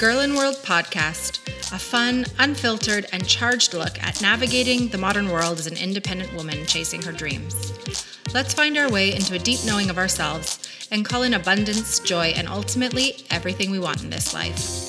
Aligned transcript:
Girl 0.00 0.20
in 0.20 0.34
World 0.34 0.54
podcast, 0.62 1.46
a 1.74 1.78
fun, 1.78 2.24
unfiltered, 2.38 3.04
and 3.12 3.28
charged 3.28 3.74
look 3.74 4.02
at 4.02 4.22
navigating 4.22 4.88
the 4.88 4.96
modern 4.96 5.28
world 5.28 5.58
as 5.58 5.66
an 5.66 5.76
independent 5.76 6.32
woman 6.32 6.64
chasing 6.64 7.02
her 7.02 7.12
dreams. 7.12 7.54
Let's 8.32 8.54
find 8.54 8.78
our 8.78 8.90
way 8.90 9.14
into 9.14 9.34
a 9.34 9.38
deep 9.38 9.60
knowing 9.66 9.90
of 9.90 9.98
ourselves 9.98 10.66
and 10.90 11.04
call 11.04 11.24
in 11.24 11.34
abundance, 11.34 11.98
joy, 11.98 12.28
and 12.34 12.48
ultimately 12.48 13.26
everything 13.30 13.70
we 13.70 13.78
want 13.78 14.02
in 14.02 14.08
this 14.08 14.32
life. 14.32 14.88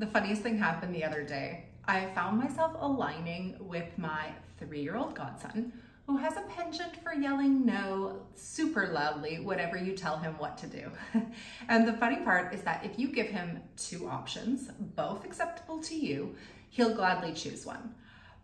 The 0.00 0.08
funniest 0.08 0.42
thing 0.42 0.58
happened 0.58 0.92
the 0.96 1.04
other 1.04 1.22
day. 1.22 1.66
I 1.86 2.06
found 2.06 2.40
myself 2.40 2.72
aligning 2.80 3.54
with 3.60 3.96
my 3.96 4.32
three 4.58 4.82
year 4.82 4.96
old 4.96 5.14
godson 5.14 5.72
who 6.06 6.16
has 6.16 6.36
a 6.36 6.42
penchant 6.42 7.02
for 7.02 7.12
yelling 7.12 7.66
no 7.66 8.22
super 8.36 8.88
loudly 8.88 9.40
whenever 9.40 9.76
you 9.76 9.92
tell 9.92 10.16
him 10.16 10.34
what 10.38 10.56
to 10.56 10.66
do. 10.66 10.90
and 11.68 11.86
the 11.86 11.92
funny 11.94 12.16
part 12.16 12.54
is 12.54 12.62
that 12.62 12.84
if 12.84 12.98
you 12.98 13.08
give 13.08 13.26
him 13.26 13.60
two 13.76 14.08
options, 14.08 14.70
both 14.94 15.24
acceptable 15.24 15.80
to 15.82 15.96
you, 15.96 16.34
he'll 16.70 16.94
gladly 16.94 17.32
choose 17.32 17.66
one. 17.66 17.94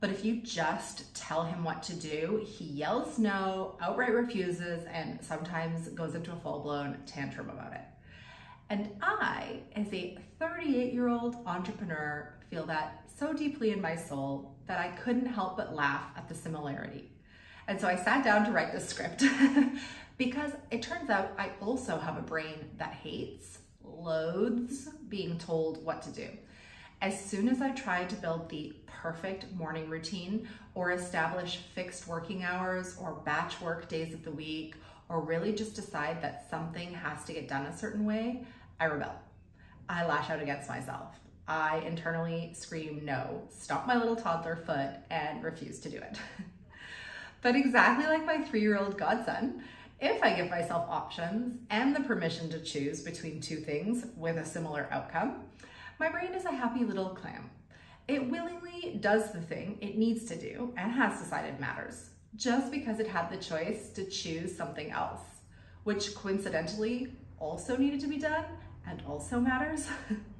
But 0.00 0.10
if 0.10 0.24
you 0.24 0.42
just 0.42 1.14
tell 1.14 1.44
him 1.44 1.62
what 1.62 1.84
to 1.84 1.94
do, 1.94 2.44
he 2.44 2.64
yells 2.64 3.20
no, 3.20 3.76
outright 3.80 4.12
refuses, 4.12 4.84
and 4.92 5.22
sometimes 5.22 5.88
goes 5.90 6.16
into 6.16 6.32
a 6.32 6.36
full 6.36 6.58
blown 6.58 6.98
tantrum 7.06 7.48
about 7.48 7.72
it. 7.72 7.82
And 8.68 8.90
I, 9.00 9.60
as 9.76 9.86
a 9.92 10.18
38 10.40 10.92
year 10.92 11.06
old 11.06 11.36
entrepreneur, 11.46 12.34
feel 12.50 12.66
that 12.66 13.04
so 13.16 13.32
deeply 13.32 13.70
in 13.70 13.80
my 13.80 13.94
soul 13.94 14.56
that 14.66 14.80
I 14.80 14.88
couldn't 14.88 15.26
help 15.26 15.56
but 15.56 15.76
laugh 15.76 16.06
at 16.16 16.28
the 16.28 16.34
similarity. 16.34 17.12
And 17.68 17.80
so 17.80 17.88
I 17.88 17.96
sat 17.96 18.24
down 18.24 18.44
to 18.44 18.52
write 18.52 18.72
this 18.72 18.88
script 18.88 19.24
because 20.18 20.52
it 20.70 20.82
turns 20.82 21.10
out 21.10 21.32
I 21.38 21.50
also 21.60 21.98
have 21.98 22.18
a 22.18 22.22
brain 22.22 22.70
that 22.78 22.92
hates, 22.92 23.58
loathes 23.84 24.88
being 25.08 25.38
told 25.38 25.84
what 25.84 26.02
to 26.02 26.10
do. 26.10 26.28
As 27.00 27.20
soon 27.20 27.48
as 27.48 27.60
I 27.60 27.70
tried 27.70 28.08
to 28.10 28.16
build 28.16 28.48
the 28.48 28.74
perfect 28.86 29.52
morning 29.52 29.88
routine 29.88 30.48
or 30.74 30.92
establish 30.92 31.56
fixed 31.56 32.06
working 32.06 32.44
hours 32.44 32.96
or 33.00 33.20
batch 33.24 33.60
work 33.60 33.88
days 33.88 34.14
of 34.14 34.22
the 34.24 34.30
week, 34.30 34.76
or 35.08 35.20
really 35.20 35.52
just 35.52 35.74
decide 35.74 36.22
that 36.22 36.48
something 36.48 36.94
has 36.94 37.24
to 37.24 37.32
get 37.32 37.48
done 37.48 37.66
a 37.66 37.76
certain 37.76 38.04
way, 38.04 38.44
I 38.80 38.86
rebel. 38.86 39.12
I 39.88 40.06
lash 40.06 40.30
out 40.30 40.40
against 40.40 40.68
myself. 40.68 41.16
I 41.46 41.78
internally 41.80 42.52
scream 42.54 43.04
no, 43.04 43.42
stop 43.50 43.86
my 43.86 43.96
little 43.96 44.16
toddler 44.16 44.56
foot, 44.56 44.90
and 45.10 45.42
refuse 45.42 45.80
to 45.80 45.90
do 45.90 45.98
it. 45.98 46.18
But 47.42 47.56
exactly 47.56 48.06
like 48.06 48.24
my 48.24 48.38
three-year-old 48.38 48.96
godson, 48.96 49.62
if 50.00 50.22
I 50.22 50.32
give 50.34 50.48
myself 50.48 50.88
options 50.88 51.58
and 51.70 51.94
the 51.94 52.00
permission 52.00 52.48
to 52.50 52.60
choose 52.60 53.02
between 53.02 53.40
two 53.40 53.56
things 53.56 54.06
with 54.16 54.36
a 54.36 54.44
similar 54.44 54.88
outcome, 54.92 55.42
my 55.98 56.08
brain 56.08 56.34
is 56.34 56.44
a 56.44 56.52
happy 56.52 56.84
little 56.84 57.10
clam. 57.10 57.50
It 58.06 58.30
willingly 58.30 58.98
does 59.00 59.32
the 59.32 59.40
thing 59.40 59.78
it 59.80 59.98
needs 59.98 60.24
to 60.26 60.36
do 60.36 60.72
and 60.76 60.92
has 60.92 61.20
decided 61.20 61.58
matters, 61.58 62.10
just 62.36 62.70
because 62.70 63.00
it 63.00 63.08
had 63.08 63.28
the 63.28 63.36
choice 63.36 63.90
to 63.90 64.04
choose 64.04 64.56
something 64.56 64.92
else, 64.92 65.20
which 65.82 66.14
coincidentally 66.14 67.12
also 67.40 67.76
needed 67.76 68.00
to 68.00 68.08
be 68.08 68.18
done 68.18 68.44
and 68.86 69.02
also 69.06 69.40
matters. 69.40 69.88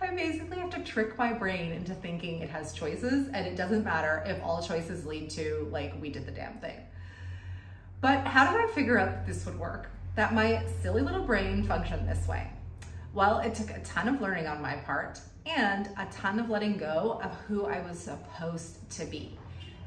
I 0.00 0.14
basically 0.14 0.58
have 0.58 0.70
to 0.70 0.82
trick 0.82 1.16
my 1.16 1.32
brain 1.32 1.72
into 1.72 1.94
thinking 1.94 2.40
it 2.40 2.50
has 2.50 2.72
choices 2.72 3.28
and 3.32 3.46
it 3.46 3.56
doesn't 3.56 3.84
matter 3.84 4.22
if 4.26 4.42
all 4.42 4.62
choices 4.62 5.06
lead 5.06 5.30
to 5.30 5.68
like, 5.70 6.00
we 6.00 6.10
did 6.10 6.26
the 6.26 6.32
damn 6.32 6.58
thing. 6.58 6.78
But 8.00 8.26
how 8.26 8.50
did 8.52 8.60
I 8.60 8.72
figure 8.72 8.98
out 8.98 9.10
that 9.10 9.26
this 9.26 9.46
would 9.46 9.58
work? 9.58 9.88
That 10.14 10.34
my 10.34 10.64
silly 10.82 11.02
little 11.02 11.24
brain 11.24 11.64
functioned 11.64 12.08
this 12.08 12.28
way? 12.28 12.50
Well, 13.14 13.38
it 13.38 13.54
took 13.54 13.70
a 13.70 13.80
ton 13.80 14.08
of 14.08 14.20
learning 14.20 14.46
on 14.46 14.60
my 14.60 14.76
part 14.76 15.20
and 15.46 15.88
a 15.98 16.06
ton 16.10 16.38
of 16.38 16.50
letting 16.50 16.76
go 16.76 17.18
of 17.22 17.34
who 17.46 17.64
I 17.64 17.80
was 17.80 17.98
supposed 17.98 18.90
to 18.90 19.06
be. 19.06 19.38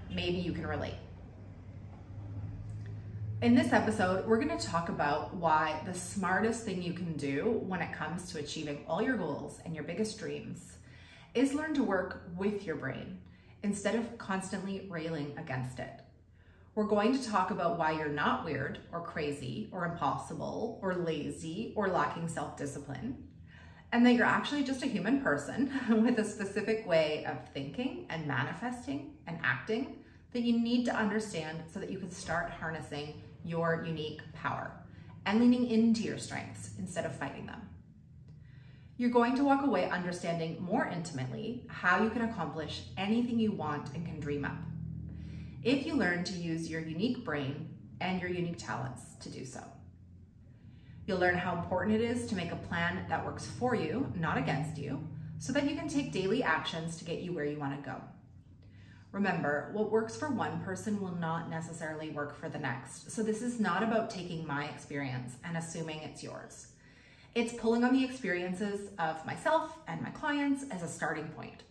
Maybe 0.09 0.38
you 0.38 0.52
can 0.52 0.66
relate. 0.66 0.96
In 3.42 3.56
this 3.56 3.72
episode, 3.72 4.28
we're 4.28 4.42
going 4.42 4.58
to 4.58 4.68
talk 4.68 4.90
about 4.90 5.34
why 5.34 5.82
the 5.86 5.94
smartest 5.94 6.66
thing 6.66 6.84
you 6.84 6.92
can 6.92 7.14
do 7.14 7.64
when 7.66 7.82
it 7.82 7.94
comes 7.94 8.30
to 8.30 8.40
achieving 8.40 8.84
all 8.86 9.02
your 9.02 9.16
goals 9.16 9.62
and 9.64 9.74
your 9.74 9.86
biggest 9.86 10.20
dreams 10.20 10.74
is 11.34 11.54
learn 11.54 11.74
to 11.76 11.82
work 11.82 12.24
with 12.36 12.66
your 12.66 12.76
brain 12.76 13.18
instead 13.64 13.96
of 13.96 14.18
constantly 14.18 14.86
railing 14.90 15.34
against 15.38 15.80
it. 15.80 16.02
We're 16.76 16.84
going 16.84 17.18
to 17.18 17.30
talk 17.30 17.50
about 17.50 17.80
why 17.80 17.94
you're 17.94 18.10
not 18.10 18.44
weird 18.44 18.80
or 18.92 19.00
crazy 19.00 19.70
or 19.72 19.86
impossible 19.86 20.78
or 20.82 20.96
lazy 20.96 21.72
or 21.78 21.88
lacking 21.88 22.28
self-discipline 22.28 23.24
and 23.94 24.06
that 24.06 24.16
you're 24.16 24.26
actually 24.26 24.66
just 24.66 24.84
a 24.84 24.88
human 24.88 25.22
person 25.22 25.72
with 26.04 26.20
a 26.20 26.26
specific 26.26 26.86
way 26.86 27.24
of 27.24 27.38
thinking 27.54 28.06
and 28.10 28.28
manifesting 28.28 29.14
and 29.28 29.40
acting 29.44 29.96
that 30.34 30.42
you 30.42 30.60
need 30.60 30.84
to 30.86 30.94
understand 30.94 31.64
so 31.74 31.80
that 31.80 31.90
you 31.90 31.98
can 31.98 32.12
start 32.12 32.52
harnessing 32.52 33.14
your 33.44 33.84
unique 33.86 34.22
power 34.34 34.72
and 35.26 35.40
leaning 35.40 35.70
into 35.70 36.02
your 36.02 36.18
strengths 36.18 36.72
instead 36.80 37.06
of 37.06 37.16
fighting 37.16 37.46
them. 37.46 37.62
You're 38.98 39.10
going 39.10 39.36
to 39.36 39.44
walk 39.44 39.66
away 39.66 39.90
understanding 39.90 40.62
more 40.62 40.86
intimately 40.88 41.64
how 41.68 42.04
you 42.04 42.10
can 42.10 42.24
accomplish 42.24 42.82
anything 42.98 43.40
you 43.40 43.52
want 43.52 43.94
and 43.96 44.06
can 44.06 44.20
dream 44.20 44.44
up 44.44 44.58
if 45.64 45.86
you 45.86 45.94
learn 45.94 46.24
to 46.24 46.34
use 46.34 46.70
your 46.70 46.82
unique 46.82 47.24
brain 47.26 47.70
and 48.02 48.22
your 48.22 48.30
unique 48.30 48.58
talents 48.58 49.04
to 49.22 49.30
do 49.30 49.46
so. 49.46 49.62
You'll 51.06 51.20
learn 51.20 51.38
how 51.38 51.58
important 51.58 51.96
it 51.96 52.02
is 52.02 52.28
to 52.28 52.36
make 52.36 52.52
a 52.52 52.56
plan 52.56 53.06
that 53.10 53.26
works 53.26 53.46
for 53.46 53.76
you, 53.76 54.12
not 54.16 54.38
against 54.38 54.78
you, 54.78 55.06
so 55.38 55.52
that 55.54 55.70
you 55.70 55.76
can 55.76 55.88
take 55.88 56.12
daily 56.12 56.44
actions 56.44 56.98
to 56.98 57.06
get 57.06 57.20
you 57.20 57.34
where 57.34 57.46
you 57.46 57.58
want 57.58 57.82
to 57.82 57.90
go. 57.90 57.96
Remember, 59.12 59.72
what 59.74 59.92
works 59.92 60.16
for 60.16 60.30
one 60.30 60.59
person 60.62 61.02
will 61.02 61.16
not 61.16 61.50
necessarily 61.50 62.12
work 62.12 62.36
for 62.36 62.47
the 62.47 62.59
next. 62.59 63.12
So 63.12 63.24
this 63.24 63.42
is 63.42 63.59
not 63.59 63.81
about 63.81 64.12
taking 64.12 64.46
my 64.46 64.66
experience 64.66 65.36
and 65.44 65.58
assuming 65.58 66.00
it's 66.00 66.24
yours. 66.24 66.68
It's 67.34 67.53
pulling 67.53 67.84
on 67.84 67.94
the 67.94 68.03
experiences 68.03 68.90
of 69.00 69.25
myself 69.25 69.78
and 69.88 70.02
my 70.02 70.09
clients 70.12 70.66
as 70.69 70.84
a 70.84 70.88
starting 70.88 71.28
point. 71.30 71.64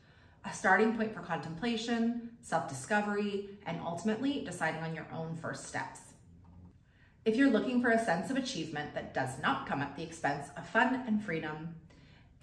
A 0.44 0.52
starting 0.52 0.96
point 0.96 1.14
for 1.14 1.20
contemplation, 1.20 2.30
self-discovery, 2.42 3.50
and 3.66 3.80
ultimately 3.80 4.44
deciding 4.44 4.82
on 4.82 4.94
your 4.94 5.06
own 5.12 5.36
first 5.36 5.66
steps. 5.66 6.00
If 7.24 7.36
you're 7.36 7.50
looking 7.50 7.82
for 7.82 7.90
a 7.90 8.04
sense 8.04 8.30
of 8.30 8.36
achievement 8.36 8.94
that 8.94 9.14
does 9.14 9.40
not 9.42 9.66
come 9.66 9.82
at 9.82 9.94
the 9.96 10.02
expense 10.02 10.48
of 10.56 10.66
fun 10.66 11.04
and 11.06 11.22
freedom, 11.22 11.74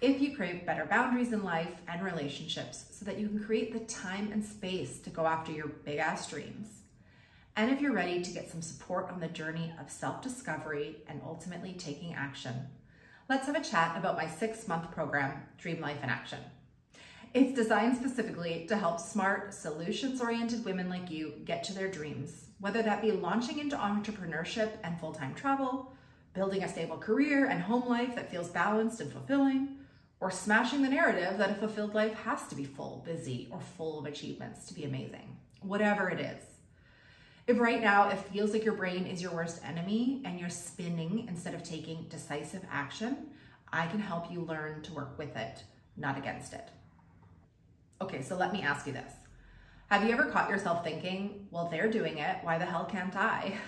if 0.00 0.20
you 0.20 0.36
crave 0.36 0.66
better 0.66 0.84
boundaries 0.84 1.32
in 1.32 1.42
life 1.42 1.80
and 1.88 2.02
relationships 2.04 2.84
so 2.90 3.04
that 3.06 3.18
you 3.18 3.28
can 3.28 3.42
create 3.42 3.72
the 3.72 3.92
time 3.92 4.30
and 4.30 4.44
space 4.44 4.98
to 4.98 5.10
go 5.10 5.26
after 5.26 5.52
your 5.52 5.68
big 5.68 5.98
ass 5.98 6.28
dreams. 6.28 6.68
And 7.56 7.70
if 7.70 7.80
you're 7.80 7.94
ready 7.94 8.22
to 8.22 8.30
get 8.30 8.50
some 8.50 8.60
support 8.60 9.10
on 9.10 9.20
the 9.20 9.28
journey 9.28 9.72
of 9.80 9.90
self-discovery 9.90 10.96
and 11.08 11.22
ultimately 11.24 11.72
taking 11.72 12.12
action, 12.12 12.54
let's 13.30 13.46
have 13.46 13.56
a 13.56 13.64
chat 13.64 13.96
about 13.96 14.18
my 14.18 14.28
six 14.28 14.68
month 14.68 14.90
program, 14.90 15.42
Dream 15.56 15.80
Life 15.80 16.02
in 16.02 16.10
Action. 16.10 16.40
It's 17.32 17.54
designed 17.54 17.96
specifically 17.96 18.66
to 18.68 18.76
help 18.76 19.00
smart, 19.00 19.54
solutions-oriented 19.54 20.64
women 20.64 20.90
like 20.90 21.10
you 21.10 21.34
get 21.46 21.64
to 21.64 21.74
their 21.74 21.90
dreams, 21.90 22.48
whether 22.60 22.82
that 22.82 23.00
be 23.00 23.12
launching 23.12 23.58
into 23.58 23.76
entrepreneurship 23.76 24.72
and 24.84 25.00
full-time 25.00 25.34
travel, 25.34 25.92
building 26.34 26.62
a 26.62 26.68
stable 26.68 26.98
career 26.98 27.46
and 27.46 27.62
home 27.62 27.88
life 27.88 28.14
that 28.14 28.30
feels 28.30 28.48
balanced 28.48 29.00
and 29.00 29.10
fulfilling, 29.10 29.78
or 30.20 30.30
smashing 30.30 30.82
the 30.82 30.88
narrative 30.88 31.38
that 31.38 31.50
a 31.50 31.54
fulfilled 31.54 31.94
life 31.94 32.14
has 32.14 32.46
to 32.48 32.54
be 32.54 32.64
full, 32.64 33.02
busy, 33.04 33.48
or 33.50 33.60
full 33.60 33.98
of 33.98 34.06
achievements 34.06 34.66
to 34.66 34.74
be 34.74 34.84
amazing, 34.84 35.36
whatever 35.60 36.08
it 36.08 36.20
is. 36.20 36.42
If 37.46 37.58
right 37.60 37.80
now 37.80 38.08
it 38.08 38.18
feels 38.18 38.52
like 38.52 38.64
your 38.64 38.74
brain 38.74 39.06
is 39.06 39.22
your 39.22 39.32
worst 39.32 39.60
enemy 39.64 40.22
and 40.24 40.40
you're 40.40 40.48
spinning 40.48 41.26
instead 41.28 41.54
of 41.54 41.62
taking 41.62 42.06
decisive 42.08 42.62
action, 42.70 43.28
I 43.72 43.86
can 43.86 44.00
help 44.00 44.32
you 44.32 44.40
learn 44.40 44.82
to 44.82 44.94
work 44.94 45.16
with 45.18 45.36
it, 45.36 45.62
not 45.96 46.18
against 46.18 46.54
it. 46.54 46.70
Okay, 48.00 48.22
so 48.22 48.36
let 48.36 48.52
me 48.52 48.62
ask 48.62 48.86
you 48.86 48.92
this. 48.92 49.12
Have 49.88 50.02
you 50.02 50.10
ever 50.10 50.26
caught 50.26 50.50
yourself 50.50 50.82
thinking, 50.82 51.46
well, 51.50 51.68
they're 51.68 51.90
doing 51.90 52.18
it, 52.18 52.38
why 52.42 52.58
the 52.58 52.66
hell 52.66 52.84
can't 52.84 53.14
I? 53.16 53.56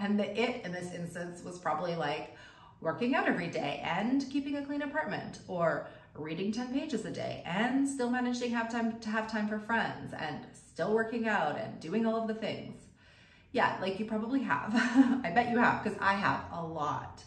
And 0.00 0.16
the 0.16 0.40
it 0.40 0.64
in 0.64 0.70
this 0.70 0.92
instance 0.92 1.42
was 1.42 1.58
probably 1.58 1.96
like, 1.96 2.36
working 2.80 3.14
out 3.14 3.26
every 3.26 3.48
day 3.48 3.82
and 3.84 4.24
keeping 4.30 4.56
a 4.56 4.64
clean 4.64 4.82
apartment 4.82 5.40
or 5.48 5.86
reading 6.14 6.52
10 6.52 6.72
pages 6.72 7.04
a 7.04 7.10
day 7.10 7.42
and 7.44 7.88
still 7.88 8.10
managing 8.10 8.50
to 8.50 8.56
have 8.56 8.70
time 8.70 8.98
to 8.98 9.08
have 9.08 9.30
time 9.30 9.48
for 9.48 9.58
friends 9.58 10.12
and 10.18 10.44
still 10.52 10.92
working 10.92 11.28
out 11.28 11.58
and 11.58 11.80
doing 11.80 12.06
all 12.06 12.20
of 12.20 12.28
the 12.28 12.34
things. 12.34 12.74
Yeah, 13.52 13.76
like 13.80 13.98
you 13.98 14.04
probably 14.04 14.42
have. 14.42 14.72
I 15.24 15.30
bet 15.34 15.50
you 15.50 15.58
have 15.58 15.82
because 15.82 15.98
I 16.00 16.14
have 16.14 16.44
a 16.52 16.62
lot. 16.62 17.22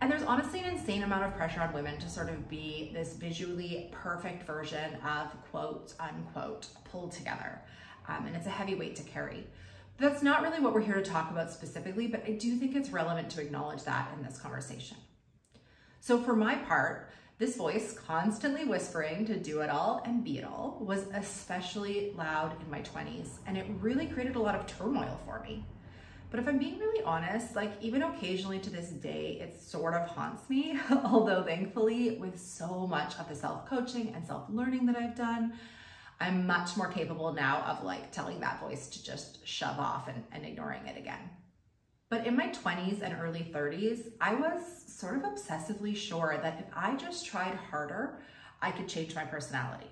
And 0.00 0.10
there's 0.10 0.22
honestly 0.22 0.60
an 0.60 0.76
insane 0.76 1.02
amount 1.02 1.24
of 1.24 1.34
pressure 1.36 1.60
on 1.62 1.72
women 1.72 1.98
to 2.00 2.10
sort 2.10 2.28
of 2.28 2.48
be 2.48 2.90
this 2.92 3.14
visually 3.14 3.88
perfect 3.92 4.42
version 4.46 4.94
of 4.96 5.28
quote 5.50 5.94
unquote 5.98 6.68
pulled 6.90 7.12
together. 7.12 7.60
Um, 8.08 8.26
and 8.26 8.36
it's 8.36 8.46
a 8.46 8.50
heavy 8.50 8.74
weight 8.74 8.96
to 8.96 9.02
carry. 9.04 9.46
That's 9.98 10.22
not 10.22 10.42
really 10.42 10.60
what 10.60 10.74
we're 10.74 10.82
here 10.82 10.96
to 10.96 11.02
talk 11.02 11.30
about 11.30 11.50
specifically, 11.50 12.06
but 12.06 12.22
I 12.26 12.32
do 12.32 12.56
think 12.56 12.76
it's 12.76 12.90
relevant 12.90 13.30
to 13.30 13.40
acknowledge 13.40 13.82
that 13.84 14.10
in 14.16 14.22
this 14.22 14.38
conversation. 14.38 14.98
So 16.00 16.20
for 16.20 16.36
my 16.36 16.56
part, 16.56 17.10
this 17.38 17.56
voice 17.56 17.98
constantly 18.06 18.64
whispering 18.64 19.24
to 19.26 19.36
do 19.36 19.60
it 19.60 19.70
all 19.70 20.02
and 20.04 20.22
be 20.22 20.38
it 20.38 20.44
all 20.44 20.78
was 20.80 21.06
especially 21.14 22.12
loud 22.16 22.54
in 22.60 22.70
my 22.70 22.80
20s, 22.80 23.28
and 23.46 23.56
it 23.56 23.66
really 23.80 24.06
created 24.06 24.36
a 24.36 24.40
lot 24.40 24.54
of 24.54 24.66
turmoil 24.66 25.18
for 25.24 25.40
me. 25.40 25.64
But 26.30 26.40
if 26.40 26.48
I'm 26.48 26.58
being 26.58 26.78
really 26.78 27.02
honest, 27.04 27.56
like 27.56 27.72
even 27.80 28.02
occasionally 28.02 28.58
to 28.60 28.70
this 28.70 28.90
day, 28.90 29.38
it 29.40 29.60
sort 29.60 29.94
of 29.94 30.08
haunts 30.08 30.48
me. 30.50 30.78
Although 31.04 31.42
thankfully, 31.42 32.18
with 32.18 32.38
so 32.38 32.86
much 32.86 33.16
of 33.18 33.28
the 33.28 33.34
self-coaching 33.34 34.12
and 34.14 34.26
self-learning 34.26 34.86
that 34.86 34.96
I've 34.96 35.14
done, 35.14 35.54
I'm 36.20 36.46
much 36.46 36.76
more 36.76 36.88
capable 36.88 37.32
now 37.32 37.62
of 37.62 37.84
like 37.84 38.10
telling 38.10 38.40
that 38.40 38.60
voice 38.60 38.88
to 38.88 39.04
just 39.04 39.46
shove 39.46 39.78
off 39.78 40.08
and, 40.08 40.24
and 40.32 40.44
ignoring 40.44 40.86
it 40.86 40.96
again. 40.96 41.30
But 42.08 42.26
in 42.26 42.36
my 42.36 42.48
20s 42.48 43.02
and 43.02 43.16
early 43.20 43.50
30s, 43.52 44.12
I 44.20 44.34
was 44.34 44.62
sort 44.86 45.16
of 45.16 45.22
obsessively 45.22 45.94
sure 45.94 46.38
that 46.40 46.60
if 46.60 46.66
I 46.74 46.94
just 46.96 47.26
tried 47.26 47.56
harder, 47.56 48.20
I 48.62 48.70
could 48.70 48.88
change 48.88 49.14
my 49.14 49.24
personality. 49.24 49.90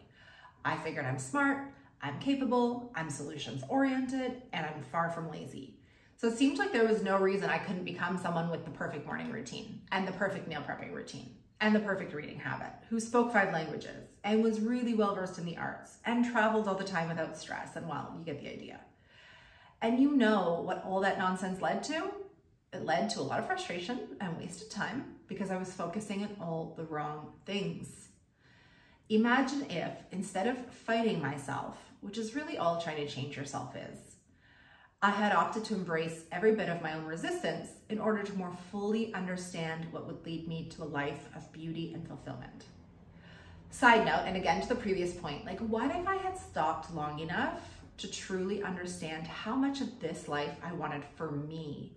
I 0.65 0.76
figured 0.79 1.05
I'm 1.05 1.19
smart, 1.19 1.73
I'm 2.00 2.19
capable, 2.21 2.93
I'm 2.94 3.11
solutions 3.11 3.62
oriented, 3.69 4.43
and 4.53 4.65
I'm 4.65 4.82
far 4.93 5.11
from 5.11 5.31
lazy. 5.31 5.76
So 6.17 6.29
it 6.29 6.38
seemed 6.38 6.59
like 6.59 6.73
there 6.73 6.87
was 6.87 7.03
no 7.03 7.19
reason 7.19 7.50
I 7.50 7.59
couldn't 7.59 7.85
become 7.85 8.17
someone 8.17 8.49
with 8.49 8.65
the 8.65 8.71
perfect 8.71 9.05
morning 9.05 9.31
routine 9.31 9.81
and 9.91 10.06
the 10.06 10.12
perfect 10.12 10.49
meal 10.49 10.62
prepping 10.62 10.93
routine 10.93 11.35
and 11.60 11.74
the 11.74 11.80
perfect 11.80 12.12
reading 12.12 12.38
habit, 12.38 12.72
who 12.90 13.00
spoke 13.00 13.32
five 13.32 13.52
languages 13.52 14.08
and 14.22 14.42
was 14.42 14.60
really 14.60 14.94
well 14.94 15.14
versed 15.14 15.38
in 15.38 15.44
the 15.44 15.56
arts 15.56 15.98
and 16.04 16.24
traveled 16.24 16.68
all 16.68 16.74
the 16.74 16.84
time 16.84 17.08
without 17.08 17.36
stress. 17.36 17.76
And 17.76 17.88
well, 17.88 18.14
you 18.18 18.24
get 18.24 18.40
the 18.40 18.52
idea. 18.52 18.80
And 19.80 20.00
you 20.00 20.16
know 20.16 20.62
what 20.64 20.82
all 20.84 21.00
that 21.00 21.18
nonsense 21.18 21.60
led 21.60 21.82
to? 21.84 22.10
It 22.72 22.84
led 22.84 23.10
to 23.10 23.20
a 23.20 23.22
lot 23.22 23.38
of 23.38 23.46
frustration 23.46 24.00
and 24.20 24.36
wasted 24.36 24.70
time 24.70 25.14
because 25.28 25.50
I 25.50 25.56
was 25.56 25.72
focusing 25.72 26.22
on 26.22 26.36
all 26.40 26.74
the 26.76 26.84
wrong 26.84 27.32
things. 27.46 28.08
Imagine 29.08 29.70
if, 29.70 29.92
instead 30.10 30.46
of 30.46 30.56
fighting 30.72 31.20
myself, 31.20 31.76
which 32.00 32.18
is 32.18 32.34
really 32.34 32.58
all 32.58 32.80
trying 32.80 32.96
to 32.96 33.06
change 33.06 33.36
yourself 33.36 33.76
is, 33.76 34.13
I 35.04 35.10
had 35.10 35.32
opted 35.32 35.64
to 35.64 35.74
embrace 35.74 36.24
every 36.32 36.54
bit 36.54 36.70
of 36.70 36.80
my 36.80 36.94
own 36.94 37.04
resistance 37.04 37.68
in 37.90 37.98
order 37.98 38.22
to 38.22 38.38
more 38.38 38.56
fully 38.72 39.12
understand 39.12 39.84
what 39.90 40.06
would 40.06 40.24
lead 40.24 40.48
me 40.48 40.70
to 40.70 40.82
a 40.82 40.84
life 40.84 41.28
of 41.36 41.52
beauty 41.52 41.92
and 41.92 42.08
fulfillment. 42.08 42.64
Side 43.68 44.06
note, 44.06 44.22
and 44.24 44.34
again 44.34 44.62
to 44.62 44.68
the 44.68 44.74
previous 44.74 45.12
point, 45.12 45.44
like 45.44 45.60
what 45.60 45.94
if 45.94 46.06
I 46.06 46.16
had 46.16 46.38
stopped 46.38 46.94
long 46.94 47.18
enough 47.18 47.60
to 47.98 48.10
truly 48.10 48.62
understand 48.62 49.26
how 49.26 49.54
much 49.54 49.82
of 49.82 50.00
this 50.00 50.26
life 50.26 50.56
I 50.64 50.72
wanted 50.72 51.04
for 51.16 51.30
me 51.30 51.92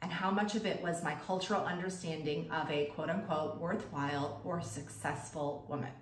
and 0.00 0.10
how 0.10 0.30
much 0.30 0.54
of 0.54 0.64
it 0.64 0.82
was 0.82 1.04
my 1.04 1.14
cultural 1.26 1.60
understanding 1.60 2.50
of 2.50 2.70
a 2.70 2.86
quote 2.94 3.10
unquote 3.10 3.60
worthwhile 3.60 4.40
or 4.46 4.62
successful 4.62 5.66
woman. 5.68 5.92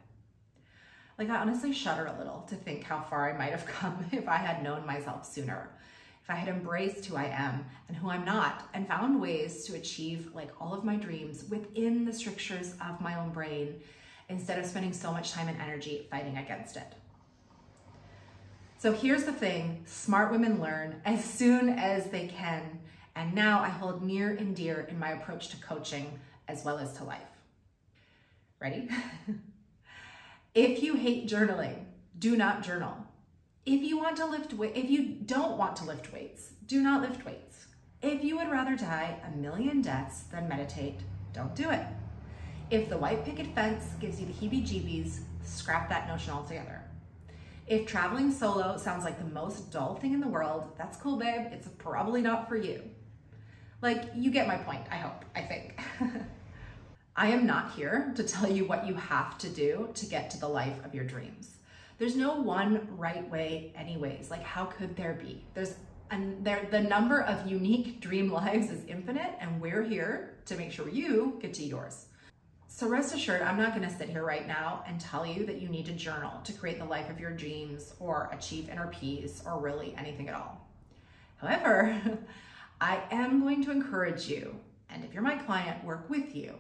Like, 1.19 1.31
I 1.31 1.37
honestly 1.37 1.73
shudder 1.73 2.07
a 2.07 2.17
little 2.17 2.43
to 2.49 2.55
think 2.55 2.85
how 2.85 3.01
far 3.01 3.29
I 3.29 3.37
might 3.37 3.51
have 3.51 3.67
come 3.81 4.07
if 4.13 4.29
I 4.29 4.37
had 4.37 4.63
known 4.63 4.87
myself 4.87 5.27
sooner. 5.27 5.71
If 6.25 6.31
I 6.31 6.37
had 6.37 6.49
embraced 6.49 7.05
who 7.05 7.17
I 7.17 7.27
am 7.27 7.67
and 7.87 7.95
who 7.95 8.09
I'm 8.09 8.25
not 8.25 8.71
and 8.73 8.89
found 8.89 9.21
ways 9.21 9.67
to 9.67 9.75
achieve 9.75 10.31
like 10.35 10.51
all 10.59 10.73
of 10.73 10.83
my 10.83 10.97
dreams 10.97 11.45
within 11.51 12.07
the 12.07 12.15
strictures 12.15 12.75
of 12.81 12.99
my 13.03 13.21
own 13.21 13.29
brain 13.29 13.79
instead 14.31 14.59
of 14.59 14.65
spending 14.65 14.95
so 14.95 15.13
much 15.13 15.33
time 15.33 15.49
and 15.49 15.61
energy 15.61 16.07
fighting 16.11 16.39
against 16.39 16.79
it. 16.79 16.95
So 18.79 18.93
here's 18.93 19.25
the 19.25 19.35
thing 19.35 19.83
smart 19.85 20.33
women 20.33 20.63
learn 20.63 21.03
as 21.05 21.23
soon 21.23 21.69
as 21.69 22.07
they 22.07 22.27
can 22.29 22.81
and 23.15 23.35
now 23.35 23.61
I 23.61 23.69
hold 23.69 24.03
near 24.03 24.31
and 24.31 24.57
dear 24.57 24.87
in 24.91 24.99
my 24.99 25.11
approach 25.11 25.49
to 25.49 25.59
coaching 25.59 26.19
as 26.49 26.65
well 26.65 26.79
as 26.79 26.95
to 26.95 27.05
life. 27.05 27.21
Ready? 28.61 28.89
if 30.55 30.83
you 30.83 30.95
hate 30.95 31.29
journaling, 31.29 31.85
do 32.19 32.35
not 32.35 32.63
journal. 32.63 32.97
If 33.67 33.83
you 33.83 33.97
want 33.97 34.19
to 34.19 34.27
lift 34.27 34.53
weight, 34.53 34.77
if 34.77 34.91
you 34.91 35.17
don't 35.25 35.57
want 35.57 35.75
to 35.77 35.87
lift 35.87 36.13
weights, 36.13 36.51
do 36.67 36.83
not 36.83 37.01
lift 37.01 37.25
weights. 37.25 37.65
If 38.03 38.23
you 38.23 38.37
would 38.37 38.51
rather 38.51 38.77
die 38.77 39.17
a 39.27 39.35
million 39.39 39.81
deaths 39.81 40.25
than 40.25 40.49
meditate, 40.49 41.01
don't 41.33 41.55
do 41.55 41.71
it. 41.71 41.87
If 42.71 42.91
the 42.91 42.99
white 42.99 43.25
picket 43.25 43.55
fence 43.55 43.87
gives 43.99 44.21
you 44.21 44.27
the 44.27 44.35
heebie-jeebies, 44.35 45.21
scrap 45.45 45.89
that 45.89 46.07
notion 46.09 46.35
altogether. 46.35 46.83
If 47.67 47.87
traveling 47.87 48.31
solo 48.31 48.77
sounds 48.77 49.03
like 49.03 49.19
the 49.19 49.33
most 49.33 49.73
dull 49.73 49.95
thing 49.95 50.13
in 50.13 50.21
the 50.21 50.29
world, 50.29 50.73
that's 50.77 50.99
cool, 50.99 51.17
babe. 51.17 51.47
It's 51.51 51.69
probably 51.79 52.21
not 52.21 52.47
for 52.47 52.57
you. 52.57 52.83
Like, 53.81 54.11
you 54.15 54.31
get 54.31 54.47
my 54.47 54.59
point, 54.59 54.83
I 54.91 54.97
hope, 54.97 55.25
I 55.35 55.41
think. 55.41 55.81
I 57.17 57.29
am 57.29 57.47
not 57.47 57.73
here 57.73 58.13
to 58.17 58.25
tell 58.25 58.51
you 58.51 58.67
what 58.67 58.87
you 58.87 58.95
have 58.95 59.39
to 59.39 59.49
do 59.49 59.89
to 59.95 60.05
get 60.05 60.29
to 60.31 60.39
the 60.39 60.49
life 60.49 60.85
of 60.85 60.95
your 60.95 61.05
dreams. 61.05 61.54
There's 61.99 62.17
no 62.17 62.41
one 62.41 62.89
right 62.97 63.29
way 63.31 63.73
anyways. 63.77 64.31
Like, 64.31 64.43
how 64.43 64.65
could 64.65 64.97
there 64.97 65.15
be? 65.15 65.45
There's 65.55 65.75
and 66.11 66.45
there, 66.45 66.69
the 66.71 66.81
number 66.81 67.23
of 67.23 67.51
unique 67.51 68.01
dream 68.01 68.31
lives 68.31 68.71
is 68.71 68.85
infinite 68.87 69.35
and 69.41 69.61
we're 69.61 69.83
here 69.83 70.35
to 70.47 70.57
make 70.57 70.71
sure 70.71 70.89
you 70.89 71.39
get 71.41 71.55
to 71.55 71.65
yours. 71.65 72.07
So 72.69 72.89
rest 72.89 73.15
assured, 73.15 73.43
I'm 73.43 73.57
not 73.57 73.73
gonna 73.73 73.97
sit 73.97 74.09
here 74.09 74.25
right 74.25 74.47
now 74.47 74.85
and 74.87 75.01
tell 75.01 75.25
you 75.25 75.47
that 75.47 75.61
you 75.61 75.69
need 75.69 75.87
to 75.87 75.93
journal 75.93 76.41
to 76.45 76.53
create 76.53 76.79
the 76.79 76.85
life 76.85 77.09
of 77.09 77.21
your 77.21 77.31
dreams 77.31 77.95
or 78.01 78.29
achieve 78.33 78.69
inner 78.69 78.89
peace 78.89 79.43
or 79.47 79.61
really 79.61 79.95
anything 79.97 80.29
at 80.29 80.35
all. 80.35 80.67
However, 81.37 81.97
I 82.81 83.03
am 83.11 83.41
going 83.41 83.65
to 83.65 83.71
encourage 83.71 84.29
you, 84.29 84.59
and 84.91 85.05
if 85.05 85.15
you're 85.15 85.23
my 85.23 85.37
client, 85.37 85.85
work 85.85 86.11
with 86.11 86.35
you 86.35 86.55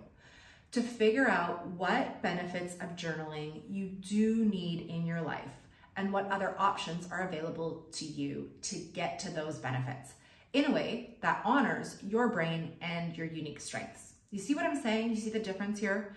to 0.74 0.82
figure 0.82 1.28
out 1.28 1.64
what 1.68 2.20
benefits 2.20 2.74
of 2.74 2.96
journaling 2.96 3.62
you 3.70 3.86
do 3.86 4.44
need 4.44 4.88
in 4.90 5.06
your 5.06 5.20
life 5.20 5.52
and 5.96 6.12
what 6.12 6.28
other 6.32 6.56
options 6.58 7.08
are 7.12 7.28
available 7.28 7.86
to 7.92 8.04
you 8.04 8.50
to 8.60 8.74
get 8.92 9.20
to 9.20 9.30
those 9.30 9.58
benefits 9.58 10.14
in 10.52 10.64
a 10.64 10.72
way 10.72 11.16
that 11.20 11.40
honors 11.44 11.96
your 12.02 12.26
brain 12.26 12.72
and 12.80 13.16
your 13.16 13.28
unique 13.28 13.60
strengths. 13.60 14.14
You 14.32 14.40
see 14.40 14.56
what 14.56 14.66
I'm 14.66 14.82
saying? 14.82 15.10
You 15.10 15.16
see 15.16 15.30
the 15.30 15.38
difference 15.38 15.78
here? 15.78 16.16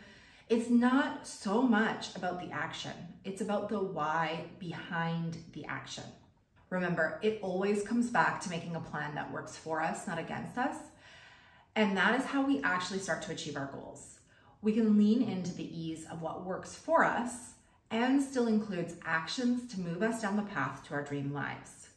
It's 0.49 0.71
not 0.71 1.27
so 1.27 1.61
much 1.61 2.15
about 2.15 2.39
the 2.39 2.51
action, 2.51 2.93
it's 3.23 3.41
about 3.41 3.69
the 3.69 3.79
why 3.79 4.45
behind 4.57 5.37
the 5.53 5.65
action. 5.65 6.05
Remember, 6.71 7.19
it 7.21 7.37
always 7.43 7.83
comes 7.83 8.09
back 8.09 8.41
to 8.41 8.49
making 8.49 8.75
a 8.75 8.79
plan 8.79 9.13
that 9.13 9.31
works 9.31 9.55
for 9.55 9.83
us, 9.83 10.07
not 10.07 10.17
against 10.17 10.57
us. 10.57 10.77
And 11.75 11.95
that 11.95 12.19
is 12.19 12.25
how 12.25 12.41
we 12.41 12.59
actually 12.63 12.99
start 12.99 13.21
to 13.21 13.31
achieve 13.31 13.55
our 13.55 13.69
goals. 13.71 14.16
We 14.61 14.73
can 14.73 14.97
lean 14.97 15.21
into 15.21 15.53
the 15.53 15.79
ease 15.79 16.05
of 16.11 16.21
what 16.21 16.45
works 16.45 16.75
for 16.75 17.03
us 17.03 17.53
and 17.91 18.21
still 18.21 18.47
includes 18.47 18.95
actions 19.05 19.71
to 19.73 19.79
move 19.79 20.03
us 20.03 20.21
down 20.21 20.35
the 20.35 20.43
path 20.43 20.85
to 20.87 20.93
our 20.93 21.03
dream 21.03 21.33
lives. 21.33 21.89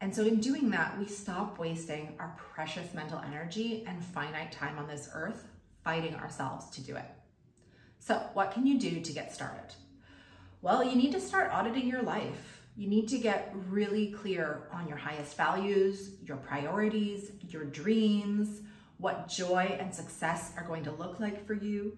And 0.00 0.14
so 0.14 0.24
in 0.24 0.40
doing 0.40 0.70
that, 0.70 0.98
we 0.98 1.06
stop 1.06 1.58
wasting 1.58 2.14
our 2.18 2.36
precious 2.54 2.94
mental 2.94 3.18
energy 3.18 3.84
and 3.86 4.02
finite 4.02 4.50
time 4.50 4.78
on 4.78 4.88
this 4.88 5.10
earth 5.12 5.44
fighting 5.84 6.14
ourselves 6.14 6.70
to 6.70 6.80
do 6.80 6.96
it. 6.96 7.04
So 7.98 8.16
what 8.32 8.52
can 8.52 8.66
you 8.66 8.78
do 8.78 9.00
to 9.00 9.12
get 9.12 9.34
started? 9.34 9.74
Well, 10.62 10.82
you 10.82 10.96
need 10.96 11.12
to 11.12 11.20
start 11.20 11.52
auditing 11.52 11.86
your 11.86 12.02
life 12.02 12.60
you 12.76 12.88
need 12.88 13.08
to 13.08 13.18
get 13.18 13.52
really 13.68 14.10
clear 14.10 14.68
on 14.72 14.88
your 14.88 14.96
highest 14.96 15.36
values, 15.36 16.12
your 16.24 16.38
priorities, 16.38 17.32
your 17.48 17.64
dreams, 17.64 18.62
what 19.00 19.28
joy 19.28 19.76
and 19.80 19.94
success 19.94 20.52
are 20.56 20.64
going 20.64 20.84
to 20.84 20.92
look 20.92 21.18
like 21.18 21.46
for 21.46 21.54
you. 21.54 21.96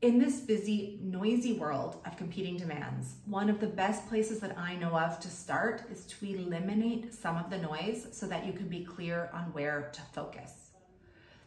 In 0.00 0.18
this 0.18 0.40
busy, 0.40 0.98
noisy 1.02 1.52
world 1.52 1.98
of 2.06 2.16
competing 2.16 2.56
demands, 2.56 3.14
one 3.26 3.50
of 3.50 3.60
the 3.60 3.66
best 3.66 4.08
places 4.08 4.40
that 4.40 4.58
I 4.58 4.76
know 4.76 4.98
of 4.98 5.20
to 5.20 5.28
start 5.28 5.82
is 5.90 6.04
to 6.06 6.26
eliminate 6.26 7.14
some 7.14 7.36
of 7.36 7.50
the 7.50 7.58
noise 7.58 8.08
so 8.12 8.26
that 8.26 8.46
you 8.46 8.52
can 8.52 8.68
be 8.68 8.84
clear 8.84 9.30
on 9.32 9.44
where 9.52 9.90
to 9.92 10.00
focus. 10.12 10.70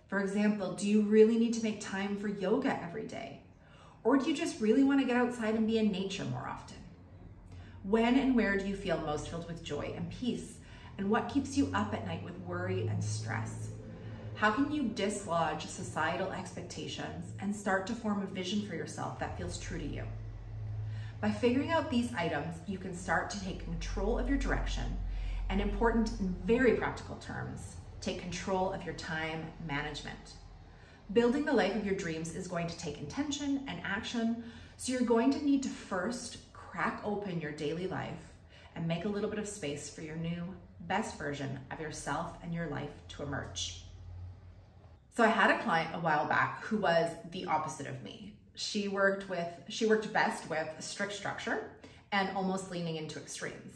For 0.07 0.19
example, 0.19 0.73
do 0.73 0.87
you 0.87 1.01
really 1.01 1.37
need 1.37 1.53
to 1.55 1.63
make 1.63 1.81
time 1.81 2.15
for 2.15 2.27
yoga 2.27 2.81
every 2.81 3.05
day? 3.05 3.41
Or 4.03 4.17
do 4.17 4.29
you 4.29 4.35
just 4.35 4.61
really 4.61 4.83
want 4.83 5.01
to 5.01 5.05
get 5.05 5.17
outside 5.17 5.55
and 5.55 5.67
be 5.67 5.79
in 5.79 5.91
nature 5.91 6.23
more 6.25 6.47
often? 6.47 6.77
When 7.83 8.17
and 8.17 8.35
where 8.35 8.57
do 8.57 8.65
you 8.65 8.75
feel 8.75 8.97
most 8.99 9.29
filled 9.29 9.47
with 9.47 9.63
joy 9.63 9.93
and 9.95 10.09
peace? 10.09 10.57
And 10.97 11.09
what 11.09 11.29
keeps 11.29 11.57
you 11.57 11.69
up 11.73 11.93
at 11.93 12.05
night 12.07 12.23
with 12.23 12.39
worry 12.39 12.87
and 12.87 13.03
stress? 13.03 13.69
How 14.37 14.51
can 14.51 14.71
you 14.71 14.83
dislodge 14.83 15.65
societal 15.65 16.31
expectations 16.31 17.31
and 17.39 17.55
start 17.55 17.87
to 17.87 17.95
form 17.95 18.21
a 18.21 18.27
vision 18.27 18.61
for 18.67 18.75
yourself 18.75 19.17
that 19.17 19.35
feels 19.35 19.57
true 19.57 19.79
to 19.79 19.83
you? 19.83 20.03
By 21.19 21.31
figuring 21.31 21.71
out 21.71 21.89
these 21.89 22.13
items, 22.13 22.53
you 22.67 22.77
can 22.77 22.95
start 22.95 23.31
to 23.31 23.43
take 23.43 23.63
control 23.63 24.19
of 24.19 24.29
your 24.29 24.37
direction 24.37 24.95
and 25.49 25.59
important 25.59 26.11
in 26.19 26.35
very 26.45 26.73
practical 26.75 27.15
terms, 27.15 27.77
take 27.99 28.21
control 28.21 28.71
of 28.71 28.85
your 28.85 28.93
time 28.93 29.43
management. 29.67 30.33
Building 31.13 31.43
the 31.43 31.51
life 31.51 31.75
of 31.75 31.83
your 31.83 31.95
dreams 31.95 32.35
is 32.35 32.47
going 32.47 32.67
to 32.67 32.77
take 32.77 32.99
intention 32.99 33.65
and 33.67 33.81
action, 33.83 34.43
so 34.77 34.91
you're 34.91 35.01
going 35.01 35.31
to 35.31 35.43
need 35.43 35.63
to 35.63 35.69
first 35.69 36.53
crack 36.53 37.01
open 37.03 37.41
your 37.41 37.53
daily 37.53 37.87
life 37.87 38.33
and 38.75 38.87
make 38.87 39.05
a 39.05 39.09
little 39.09 39.31
bit 39.31 39.39
of 39.39 39.47
space 39.47 39.89
for 39.89 40.01
your 40.01 40.17
new 40.17 40.43
best 40.81 41.17
version 41.17 41.57
of 41.71 41.81
yourself 41.81 42.37
and 42.43 42.53
your 42.53 42.67
life 42.67 42.91
to 43.07 43.23
emerge. 43.23 43.86
So 45.17 45.23
I 45.23 45.29
had 45.29 45.49
a 45.49 45.57
client 45.63 45.95
a 45.95 45.99
while 45.99 46.27
back 46.27 46.63
who 46.65 46.77
was 46.77 47.09
the 47.31 47.47
opposite 47.47 47.87
of 47.87 48.03
me. 48.03 48.35
She 48.53 48.87
worked 48.87 49.27
with 49.27 49.47
she 49.67 49.87
worked 49.87 50.13
best 50.13 50.47
with 50.47 50.67
strict 50.77 51.13
structure 51.13 51.71
and 52.11 52.29
almost 52.37 52.69
leaning 52.69 52.97
into 52.97 53.17
extremes. 53.17 53.73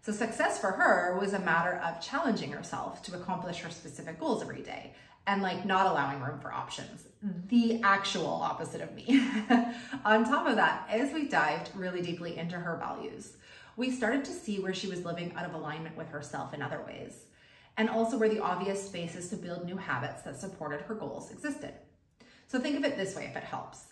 So 0.00 0.12
success 0.12 0.58
for 0.58 0.70
her 0.70 1.18
was 1.20 1.34
a 1.34 1.40
matter 1.40 1.74
of 1.84 2.00
challenging 2.00 2.52
herself 2.52 3.02
to 3.02 3.14
accomplish 3.14 3.58
her 3.58 3.70
specific 3.70 4.18
goals 4.18 4.40
every 4.40 4.62
day 4.62 4.94
and 5.26 5.42
like 5.42 5.66
not 5.66 5.84
allowing 5.84 6.22
room 6.22 6.40
for 6.40 6.54
options. 6.54 7.02
Mm-hmm. 7.22 7.48
The 7.48 7.82
actual 7.82 8.40
opposite 8.42 8.80
of 8.80 8.94
me. 8.94 9.04
On 10.06 10.24
top 10.24 10.46
of 10.46 10.56
that, 10.56 10.88
as 10.88 11.12
we 11.12 11.28
dived 11.28 11.68
really 11.74 12.00
deeply 12.00 12.38
into 12.38 12.56
her 12.56 12.78
values, 12.78 13.34
we 13.76 13.90
started 13.90 14.24
to 14.24 14.32
see 14.32 14.58
where 14.58 14.72
she 14.72 14.88
was 14.88 15.04
living 15.04 15.34
out 15.36 15.44
of 15.44 15.52
alignment 15.52 15.98
with 15.98 16.08
herself 16.08 16.54
in 16.54 16.62
other 16.62 16.82
ways, 16.86 17.26
and 17.78 17.88
also 17.88 18.18
where 18.18 18.28
the 18.28 18.40
obvious 18.40 18.84
spaces 18.84 19.30
to 19.30 19.36
build 19.36 19.64
new 19.64 19.76
habits 19.76 20.22
that 20.22 20.38
supported 20.38 20.80
her 20.82 20.94
goals 20.94 21.30
existed. 21.30 21.72
So 22.48 22.58
think 22.58 22.76
of 22.76 22.84
it 22.84 22.96
this 22.96 23.14
way 23.14 23.24
if 23.24 23.36
it 23.36 23.44
helps. 23.44 23.84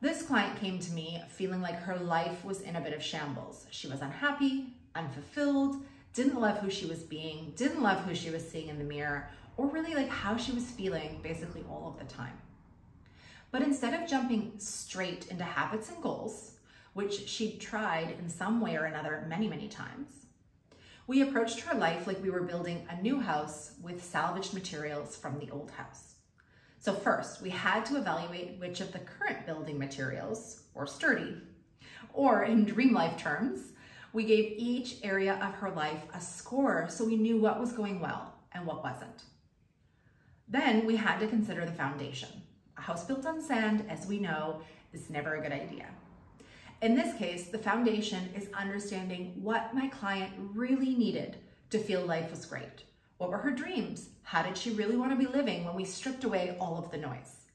This 0.00 0.22
client 0.22 0.60
came 0.60 0.78
to 0.80 0.92
me 0.92 1.22
feeling 1.28 1.62
like 1.62 1.76
her 1.76 1.96
life 1.96 2.44
was 2.44 2.60
in 2.60 2.76
a 2.76 2.80
bit 2.80 2.92
of 2.92 3.02
shambles. 3.02 3.66
She 3.70 3.88
was 3.88 4.02
unhappy, 4.02 4.74
unfulfilled, 4.94 5.76
didn't 6.14 6.40
love 6.40 6.58
who 6.58 6.68
she 6.68 6.86
was 6.86 6.98
being, 7.04 7.52
didn't 7.56 7.82
love 7.82 8.00
who 8.00 8.14
she 8.14 8.30
was 8.30 8.46
seeing 8.48 8.68
in 8.68 8.78
the 8.78 8.84
mirror, 8.84 9.30
or 9.56 9.68
really 9.68 9.94
like 9.94 10.08
how 10.08 10.36
she 10.36 10.52
was 10.52 10.64
feeling 10.64 11.20
basically 11.22 11.64
all 11.70 11.88
of 11.88 11.98
the 11.98 12.12
time. 12.12 12.38
But 13.50 13.62
instead 13.62 13.94
of 13.94 14.08
jumping 14.08 14.52
straight 14.58 15.28
into 15.28 15.44
habits 15.44 15.90
and 15.90 16.02
goals, 16.02 16.54
which 16.94 17.28
she'd 17.28 17.60
tried 17.60 18.16
in 18.18 18.28
some 18.28 18.60
way 18.60 18.76
or 18.76 18.84
another 18.84 19.24
many, 19.28 19.48
many 19.48 19.68
times, 19.68 20.08
we 21.08 21.22
approached 21.22 21.60
her 21.60 21.76
life 21.76 22.06
like 22.06 22.22
we 22.22 22.28
were 22.28 22.42
building 22.42 22.86
a 22.90 23.02
new 23.02 23.18
house 23.18 23.72
with 23.82 24.04
salvaged 24.04 24.52
materials 24.52 25.16
from 25.16 25.38
the 25.38 25.50
old 25.50 25.70
house. 25.70 26.16
So 26.80 26.92
first, 26.92 27.40
we 27.40 27.48
had 27.48 27.86
to 27.86 27.96
evaluate 27.96 28.60
which 28.60 28.82
of 28.82 28.92
the 28.92 28.98
current 28.98 29.46
building 29.46 29.78
materials 29.78 30.64
were 30.74 30.86
sturdy, 30.86 31.38
or 32.12 32.44
in 32.44 32.66
dream 32.66 32.92
life 32.92 33.16
terms, 33.16 33.72
we 34.12 34.24
gave 34.24 34.58
each 34.58 34.96
area 35.02 35.40
of 35.42 35.54
her 35.54 35.70
life 35.70 36.02
a 36.12 36.20
score 36.20 36.86
so 36.90 37.06
we 37.06 37.16
knew 37.16 37.40
what 37.40 37.58
was 37.58 37.72
going 37.72 38.00
well 38.00 38.34
and 38.52 38.66
what 38.66 38.84
wasn't. 38.84 39.22
Then 40.46 40.84
we 40.84 40.96
had 40.96 41.20
to 41.20 41.26
consider 41.26 41.64
the 41.64 41.72
foundation. 41.72 42.28
A 42.76 42.82
house 42.82 43.04
built 43.04 43.24
on 43.24 43.40
sand, 43.40 43.82
as 43.88 44.06
we 44.06 44.18
know, 44.18 44.60
is 44.92 45.08
never 45.08 45.36
a 45.36 45.40
good 45.40 45.52
idea. 45.52 45.86
In 46.80 46.94
this 46.94 47.16
case, 47.18 47.48
the 47.48 47.58
foundation 47.58 48.30
is 48.36 48.48
understanding 48.54 49.32
what 49.42 49.74
my 49.74 49.88
client 49.88 50.32
really 50.54 50.94
needed 50.94 51.36
to 51.70 51.78
feel 51.78 52.06
life 52.06 52.30
was 52.30 52.46
great. 52.46 52.84
What 53.16 53.30
were 53.30 53.38
her 53.38 53.50
dreams? 53.50 54.10
How 54.22 54.44
did 54.44 54.56
she 54.56 54.70
really 54.70 54.96
want 54.96 55.10
to 55.10 55.16
be 55.16 55.26
living 55.26 55.64
when 55.64 55.74
we 55.74 55.84
stripped 55.84 56.22
away 56.22 56.56
all 56.60 56.78
of 56.78 56.92
the 56.92 56.98
noise? 56.98 57.46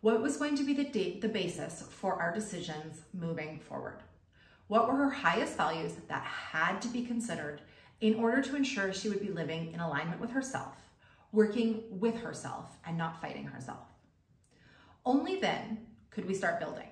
What 0.00 0.22
was 0.22 0.36
going 0.36 0.54
to 0.56 0.64
be 0.64 0.74
the, 0.74 1.18
the 1.18 1.28
basis 1.28 1.82
for 1.90 2.22
our 2.22 2.32
decisions 2.32 3.00
moving 3.12 3.58
forward? 3.58 4.04
What 4.68 4.86
were 4.86 4.94
her 4.94 5.10
highest 5.10 5.56
values 5.56 5.94
that 6.06 6.22
had 6.22 6.80
to 6.82 6.88
be 6.88 7.04
considered 7.04 7.62
in 8.00 8.14
order 8.14 8.40
to 8.42 8.54
ensure 8.54 8.92
she 8.92 9.08
would 9.08 9.20
be 9.20 9.32
living 9.32 9.72
in 9.72 9.80
alignment 9.80 10.20
with 10.20 10.30
herself, 10.30 10.76
working 11.32 11.82
with 11.90 12.14
herself 12.20 12.76
and 12.86 12.96
not 12.96 13.20
fighting 13.20 13.46
herself? 13.46 13.88
Only 15.04 15.40
then 15.40 15.78
could 16.10 16.26
we 16.26 16.34
start 16.34 16.60
building, 16.60 16.88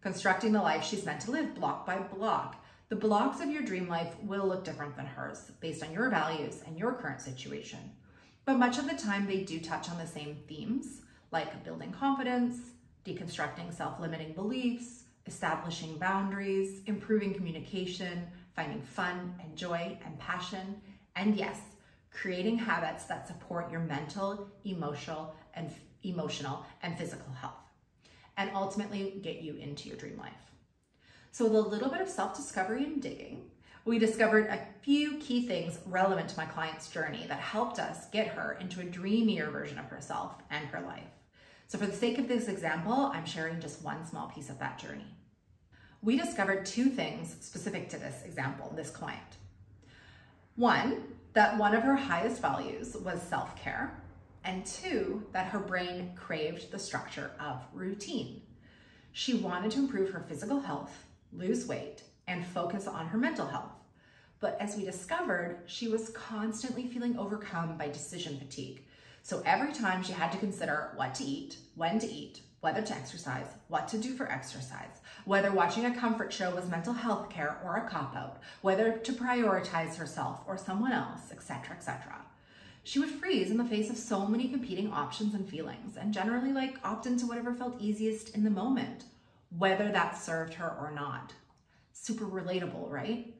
constructing 0.00 0.52
the 0.52 0.62
life 0.62 0.84
she's 0.84 1.04
meant 1.04 1.20
to 1.22 1.30
live 1.30 1.54
block 1.54 1.86
by 1.86 1.98
block. 1.98 2.64
The 2.88 2.96
blocks 2.96 3.40
of 3.40 3.50
your 3.50 3.62
dream 3.62 3.88
life 3.88 4.14
will 4.22 4.46
look 4.46 4.64
different 4.64 4.96
than 4.96 5.06
hers 5.06 5.50
based 5.60 5.82
on 5.82 5.92
your 5.92 6.08
values 6.08 6.62
and 6.66 6.78
your 6.78 6.92
current 6.92 7.20
situation. 7.20 7.80
But 8.44 8.58
much 8.58 8.78
of 8.78 8.88
the 8.88 8.96
time 8.96 9.26
they 9.26 9.42
do 9.42 9.60
touch 9.60 9.90
on 9.90 9.98
the 9.98 10.06
same 10.06 10.38
themes 10.48 11.02
like 11.30 11.64
building 11.64 11.92
confidence, 11.92 12.56
deconstructing 13.04 13.72
self-limiting 13.74 14.32
beliefs, 14.32 15.04
establishing 15.26 15.98
boundaries, 15.98 16.80
improving 16.86 17.34
communication, 17.34 18.26
finding 18.56 18.80
fun 18.80 19.34
and 19.42 19.54
joy 19.54 19.98
and 20.04 20.18
passion, 20.18 20.80
and 21.16 21.36
yes, 21.36 21.60
creating 22.10 22.56
habits 22.56 23.04
that 23.04 23.26
support 23.26 23.70
your 23.70 23.80
mental, 23.80 24.48
emotional, 24.64 25.34
and 25.54 25.70
emotional 26.02 26.64
and 26.82 26.96
physical 26.96 27.32
health, 27.32 27.67
and 28.38 28.50
ultimately 28.54 29.20
get 29.22 29.42
you 29.42 29.56
into 29.56 29.88
your 29.88 29.98
dream 29.98 30.16
life. 30.16 30.32
So 31.30 31.44
with 31.44 31.54
a 31.66 31.68
little 31.68 31.90
bit 31.90 32.00
of 32.00 32.08
self-discovery 32.08 32.84
and 32.84 33.02
digging, 33.02 33.50
we 33.84 33.98
discovered 33.98 34.46
a 34.46 34.66
few 34.80 35.18
key 35.18 35.46
things 35.46 35.78
relevant 35.84 36.30
to 36.30 36.36
my 36.38 36.46
client's 36.46 36.90
journey 36.90 37.26
that 37.28 37.40
helped 37.40 37.78
us 37.78 38.08
get 38.10 38.28
her 38.28 38.56
into 38.58 38.80
a 38.80 38.84
dreamier 38.84 39.50
version 39.50 39.78
of 39.78 39.86
herself 39.86 40.36
and 40.50 40.66
her 40.68 40.80
life. 40.80 41.04
So 41.66 41.76
for 41.76 41.84
the 41.84 41.92
sake 41.92 42.18
of 42.18 42.28
this 42.28 42.48
example, 42.48 43.10
I'm 43.12 43.26
sharing 43.26 43.60
just 43.60 43.82
one 43.82 44.06
small 44.06 44.28
piece 44.28 44.48
of 44.48 44.58
that 44.58 44.78
journey 44.78 45.18
we 46.02 46.16
discovered 46.16 46.64
two 46.64 46.86
things 46.86 47.36
specific 47.40 47.88
to 47.90 47.98
this 47.98 48.22
example, 48.24 48.72
this 48.76 48.90
client. 48.90 49.20
One, 50.56 51.02
that 51.34 51.58
one 51.58 51.74
of 51.74 51.82
her 51.82 51.96
highest 51.96 52.40
values 52.40 52.96
was 52.96 53.20
self-care, 53.22 54.00
and 54.44 54.64
two, 54.64 55.24
that 55.32 55.48
her 55.48 55.58
brain 55.58 56.12
craved 56.16 56.70
the 56.70 56.78
structure 56.78 57.30
of 57.40 57.62
routine. 57.72 58.42
She 59.12 59.34
wanted 59.34 59.70
to 59.72 59.80
improve 59.80 60.10
her 60.10 60.24
physical 60.28 60.60
health, 60.60 61.04
lose 61.32 61.66
weight, 61.66 62.02
and 62.26 62.46
focus 62.46 62.86
on 62.86 63.08
her 63.08 63.18
mental 63.18 63.46
health. 63.46 63.72
But 64.40 64.56
as 64.60 64.76
we 64.76 64.84
discovered, 64.84 65.62
she 65.66 65.88
was 65.88 66.10
constantly 66.10 66.86
feeling 66.86 67.18
overcome 67.18 67.76
by 67.76 67.88
decision 67.88 68.38
fatigue. 68.38 68.84
So 69.22 69.42
every 69.44 69.72
time 69.72 70.02
she 70.02 70.12
had 70.12 70.30
to 70.32 70.38
consider 70.38 70.92
what 70.94 71.14
to 71.16 71.24
eat, 71.24 71.56
when 71.74 71.98
to 71.98 72.06
eat, 72.06 72.40
whether 72.60 72.82
to 72.82 72.94
exercise, 72.94 73.46
what 73.68 73.88
to 73.88 73.98
do 73.98 74.14
for 74.14 74.30
exercise, 74.30 75.00
whether 75.24 75.52
watching 75.52 75.84
a 75.84 75.94
comfort 75.94 76.32
show 76.32 76.54
was 76.54 76.68
mental 76.68 76.92
health 76.92 77.28
care 77.30 77.60
or 77.64 77.76
a 77.76 77.88
cop-out, 77.88 78.38
whether 78.62 78.92
to 78.92 79.12
prioritize 79.12 79.96
herself 79.96 80.40
or 80.46 80.56
someone 80.56 80.92
else, 80.92 81.30
etc., 81.30 81.76
etc. 81.76 82.16
She 82.88 83.00
would 83.00 83.10
freeze 83.10 83.50
in 83.50 83.58
the 83.58 83.66
face 83.66 83.90
of 83.90 83.98
so 83.98 84.26
many 84.26 84.48
competing 84.48 84.90
options 84.90 85.34
and 85.34 85.46
feelings 85.46 85.98
and 85.98 86.10
generally 86.10 86.54
like 86.54 86.78
opt 86.82 87.04
into 87.04 87.26
whatever 87.26 87.52
felt 87.52 87.78
easiest 87.78 88.34
in 88.34 88.44
the 88.44 88.50
moment, 88.50 89.04
whether 89.58 89.92
that 89.92 90.16
served 90.16 90.54
her 90.54 90.74
or 90.80 90.90
not. 90.90 91.34
Super 91.92 92.24
relatable, 92.24 92.88
right? 92.88 93.34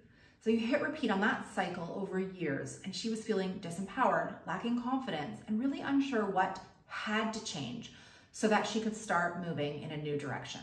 So 0.45 0.51
you 0.51 0.59
hit 0.59 0.83
repeat 0.83 1.11
on 1.11 1.23
that 1.23 1.47
cycle 1.55 1.99
over 1.99 2.21
years 2.21 2.81
and 2.85 2.95
she 2.95 3.09
was 3.09 3.25
feeling 3.25 3.59
disempowered, 3.63 4.35
lacking 4.47 4.83
confidence, 4.83 5.41
and 5.47 5.59
really 5.59 5.81
unsure 5.81 6.27
what 6.27 6.61
had 6.85 7.33
to 7.33 7.43
change 7.43 7.95
so 8.33 8.49
that 8.49 8.67
she 8.67 8.83
could 8.83 8.95
start 8.95 9.43
moving 9.43 9.81
in 9.81 9.93
a 9.93 9.97
new 9.97 10.19
direction. 10.19 10.61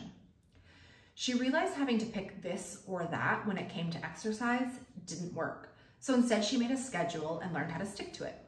She 1.16 1.34
realized 1.34 1.74
having 1.74 1.98
to 1.98 2.06
pick 2.06 2.40
this 2.40 2.82
or 2.86 3.08
that 3.10 3.44
when 3.48 3.58
it 3.58 3.68
came 3.68 3.90
to 3.90 4.04
exercise 4.04 4.78
didn't 5.06 5.34
work. 5.34 5.74
So 5.98 6.14
instead 6.14 6.44
she 6.44 6.56
made 6.56 6.70
a 6.70 6.76
schedule 6.76 7.40
and 7.40 7.52
learned 7.52 7.72
how 7.72 7.80
to 7.80 7.86
stick 7.86 8.12
to 8.12 8.24
it. 8.24 8.45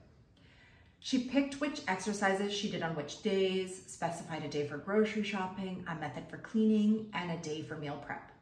She 1.00 1.24
picked 1.24 1.60
which 1.60 1.82
exercises 1.86 2.52
she 2.52 2.70
did 2.70 2.82
on 2.82 2.96
which 2.96 3.22
days, 3.22 3.82
specified 3.86 4.44
a 4.44 4.48
day 4.48 4.66
for 4.66 4.78
grocery 4.78 5.22
shopping, 5.22 5.84
a 5.88 5.94
method 5.94 6.24
for 6.28 6.38
cleaning, 6.38 7.10
and 7.14 7.30
a 7.30 7.36
day 7.36 7.62
for 7.62 7.76
meal 7.76 8.02
prep. 8.04 8.32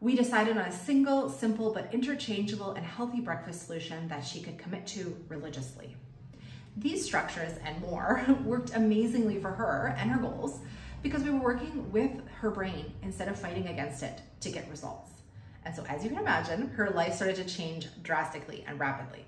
We 0.00 0.16
decided 0.16 0.56
on 0.56 0.64
a 0.64 0.72
single, 0.72 1.28
simple, 1.28 1.74
but 1.74 1.92
interchangeable 1.92 2.72
and 2.72 2.86
healthy 2.86 3.20
breakfast 3.20 3.66
solution 3.66 4.08
that 4.08 4.24
she 4.24 4.40
could 4.40 4.58
commit 4.58 4.86
to 4.88 5.14
religiously. 5.28 5.96
These 6.76 7.04
structures 7.04 7.52
and 7.64 7.80
more 7.80 8.24
worked 8.44 8.74
amazingly 8.74 9.38
for 9.40 9.50
her 9.50 9.94
and 9.98 10.10
her 10.10 10.20
goals 10.20 10.60
because 11.02 11.22
we 11.22 11.30
were 11.30 11.40
working 11.40 11.90
with 11.90 12.12
her 12.40 12.50
brain 12.50 12.92
instead 13.02 13.28
of 13.28 13.38
fighting 13.38 13.68
against 13.68 14.02
it 14.02 14.20
to 14.40 14.50
get 14.50 14.70
results. 14.70 15.10
And 15.64 15.74
so 15.74 15.84
as 15.86 16.02
you 16.02 16.10
can 16.10 16.18
imagine, 16.18 16.68
her 16.68 16.90
life 16.90 17.14
started 17.14 17.36
to 17.36 17.44
change 17.44 17.88
drastically 18.02 18.64
and 18.66 18.78
rapidly. 18.80 19.26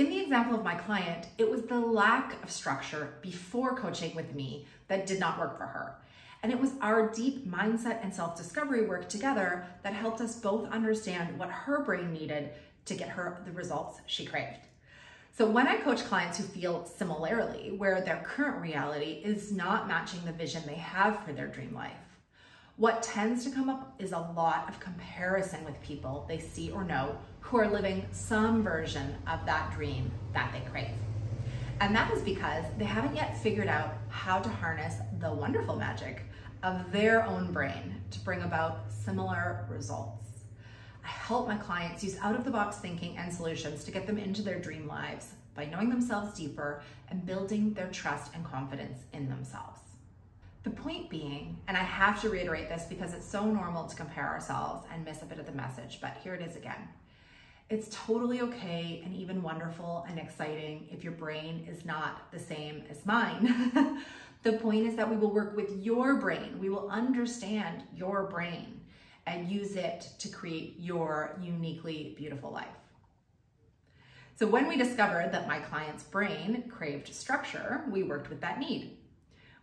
In 0.00 0.08
the 0.08 0.18
example 0.18 0.54
of 0.54 0.64
my 0.64 0.76
client, 0.76 1.26
it 1.36 1.50
was 1.50 1.60
the 1.64 1.78
lack 1.78 2.42
of 2.42 2.50
structure 2.50 3.12
before 3.20 3.76
coaching 3.76 4.16
with 4.16 4.34
me 4.34 4.64
that 4.88 5.06
did 5.06 5.20
not 5.20 5.38
work 5.38 5.58
for 5.58 5.66
her. 5.66 5.94
And 6.42 6.50
it 6.50 6.58
was 6.58 6.72
our 6.80 7.12
deep 7.12 7.46
mindset 7.46 8.02
and 8.02 8.14
self-discovery 8.14 8.86
work 8.86 9.10
together 9.10 9.66
that 9.82 9.92
helped 9.92 10.22
us 10.22 10.36
both 10.36 10.70
understand 10.70 11.38
what 11.38 11.50
her 11.50 11.84
brain 11.84 12.14
needed 12.14 12.48
to 12.86 12.94
get 12.94 13.10
her 13.10 13.42
the 13.44 13.52
results 13.52 14.00
she 14.06 14.24
craved. 14.24 14.60
So 15.36 15.44
when 15.44 15.68
I 15.68 15.76
coach 15.76 16.02
clients 16.04 16.38
who 16.38 16.44
feel 16.44 16.86
similarly, 16.86 17.72
where 17.76 18.00
their 18.00 18.22
current 18.24 18.62
reality 18.62 19.20
is 19.22 19.52
not 19.52 19.86
matching 19.86 20.24
the 20.24 20.32
vision 20.32 20.62
they 20.64 20.76
have 20.76 21.22
for 21.26 21.34
their 21.34 21.48
dream 21.48 21.74
life, 21.74 21.92
what 22.80 23.02
tends 23.02 23.44
to 23.44 23.50
come 23.50 23.68
up 23.68 23.92
is 23.98 24.12
a 24.12 24.32
lot 24.34 24.66
of 24.66 24.80
comparison 24.80 25.62
with 25.66 25.78
people 25.82 26.24
they 26.26 26.38
see 26.38 26.70
or 26.70 26.82
know 26.82 27.14
who 27.40 27.58
are 27.58 27.68
living 27.68 28.06
some 28.10 28.62
version 28.62 29.14
of 29.26 29.44
that 29.44 29.70
dream 29.74 30.10
that 30.32 30.50
they 30.50 30.66
crave. 30.70 30.88
And 31.82 31.94
that 31.94 32.10
is 32.10 32.22
because 32.22 32.64
they 32.78 32.86
haven't 32.86 33.14
yet 33.14 33.36
figured 33.36 33.68
out 33.68 33.98
how 34.08 34.38
to 34.38 34.48
harness 34.48 34.94
the 35.18 35.30
wonderful 35.30 35.76
magic 35.76 36.22
of 36.62 36.90
their 36.90 37.26
own 37.26 37.52
brain 37.52 38.00
to 38.12 38.20
bring 38.20 38.40
about 38.40 38.84
similar 38.88 39.66
results. 39.68 40.24
I 41.04 41.08
help 41.08 41.48
my 41.48 41.58
clients 41.58 42.02
use 42.02 42.16
out 42.22 42.34
of 42.34 42.44
the 42.44 42.50
box 42.50 42.78
thinking 42.78 43.18
and 43.18 43.30
solutions 43.30 43.84
to 43.84 43.90
get 43.90 44.06
them 44.06 44.16
into 44.16 44.40
their 44.40 44.58
dream 44.58 44.88
lives 44.88 45.32
by 45.54 45.66
knowing 45.66 45.90
themselves 45.90 46.32
deeper 46.32 46.82
and 47.10 47.26
building 47.26 47.74
their 47.74 47.88
trust 47.88 48.32
and 48.34 48.42
confidence 48.42 49.00
in 49.12 49.28
themselves. 49.28 49.80
The 50.62 50.70
point 50.70 51.08
being, 51.08 51.58
and 51.68 51.76
I 51.76 51.82
have 51.82 52.20
to 52.20 52.28
reiterate 52.28 52.68
this 52.68 52.84
because 52.84 53.14
it's 53.14 53.26
so 53.26 53.46
normal 53.46 53.86
to 53.86 53.96
compare 53.96 54.26
ourselves 54.26 54.84
and 54.92 55.04
miss 55.04 55.22
a 55.22 55.24
bit 55.24 55.38
of 55.38 55.46
the 55.46 55.52
message, 55.52 56.00
but 56.02 56.18
here 56.22 56.34
it 56.34 56.42
is 56.42 56.54
again. 56.54 56.88
It's 57.70 57.88
totally 57.90 58.42
okay 58.42 59.00
and 59.04 59.14
even 59.14 59.42
wonderful 59.42 60.04
and 60.08 60.18
exciting 60.18 60.88
if 60.90 61.02
your 61.02 61.14
brain 61.14 61.66
is 61.70 61.86
not 61.86 62.30
the 62.30 62.38
same 62.38 62.82
as 62.90 63.06
mine. 63.06 64.02
the 64.42 64.54
point 64.54 64.86
is 64.86 64.96
that 64.96 65.08
we 65.08 65.16
will 65.16 65.30
work 65.30 65.56
with 65.56 65.70
your 65.82 66.16
brain. 66.16 66.58
We 66.58 66.68
will 66.68 66.90
understand 66.90 67.84
your 67.96 68.24
brain 68.24 68.80
and 69.26 69.48
use 69.48 69.76
it 69.76 70.08
to 70.18 70.28
create 70.28 70.74
your 70.78 71.38
uniquely 71.40 72.14
beautiful 72.18 72.50
life. 72.50 72.66
So 74.36 74.46
when 74.46 74.68
we 74.68 74.76
discovered 74.76 75.32
that 75.32 75.48
my 75.48 75.60
client's 75.60 76.02
brain 76.02 76.64
craved 76.68 77.14
structure, 77.14 77.84
we 77.90 78.02
worked 78.02 78.28
with 78.28 78.40
that 78.40 78.58
need. 78.58 78.96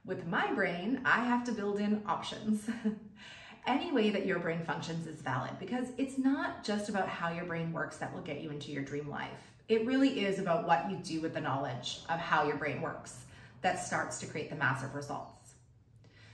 With 0.07 0.25
my 0.25 0.53
brain, 0.53 1.01
I 1.03 1.25
have 1.25 1.43
to 1.43 1.51
build 1.51 1.81
in 1.81 2.01
options. 2.07 2.69
Any 3.67 3.91
way 3.91 4.09
that 4.11 4.25
your 4.25 4.39
brain 4.39 4.63
functions 4.63 5.05
is 5.05 5.21
valid 5.21 5.59
because 5.59 5.87
it's 5.97 6.17
not 6.17 6.63
just 6.63 6.87
about 6.87 7.09
how 7.09 7.29
your 7.29 7.43
brain 7.43 7.73
works 7.73 7.97
that 7.97 8.13
will 8.13 8.21
get 8.21 8.39
you 8.39 8.49
into 8.49 8.71
your 8.71 8.83
dream 8.83 9.09
life. 9.09 9.51
It 9.67 9.85
really 9.85 10.21
is 10.21 10.39
about 10.39 10.65
what 10.65 10.89
you 10.89 10.95
do 10.95 11.19
with 11.19 11.33
the 11.33 11.41
knowledge 11.41 11.99
of 12.09 12.21
how 12.21 12.47
your 12.47 12.55
brain 12.55 12.81
works 12.81 13.25
that 13.61 13.85
starts 13.85 14.17
to 14.19 14.27
create 14.27 14.49
the 14.49 14.55
massive 14.55 14.95
results. 14.95 15.55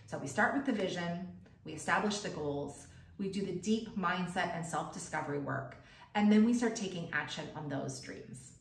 So 0.05 0.19
we 0.19 0.27
start 0.27 0.53
with 0.53 0.67
the 0.67 0.71
vision, 0.71 1.27
we 1.65 1.73
establish 1.73 2.19
the 2.19 2.29
goals, 2.29 2.85
we 3.17 3.29
do 3.29 3.43
the 3.43 3.53
deep 3.53 3.97
mindset 3.97 4.55
and 4.55 4.63
self-discovery 4.63 5.39
work, 5.39 5.77
and 6.13 6.31
then 6.31 6.45
we 6.45 6.53
start 6.53 6.75
taking 6.75 7.09
action 7.11 7.45
on 7.55 7.69
those 7.69 7.99
dreams. 8.01 8.52